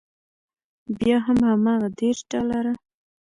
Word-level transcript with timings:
بیا 0.99 1.17
هم 1.27 1.37
هماغه 1.49 1.89
دېرش 1.99 2.19
ډالره. 2.31 2.73